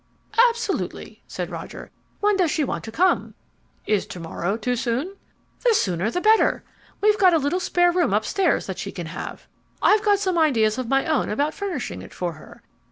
[0.49, 1.91] "Absolutely," said Roger.
[2.21, 3.35] "When does she want to come?"
[3.85, 5.15] "Is to morrow too soon?"
[5.63, 6.63] "The sooner the better.
[7.01, 9.45] We've got a little spare room upstairs that she can have.
[9.79, 12.63] I've got some ideas of my own about furnishing it for her.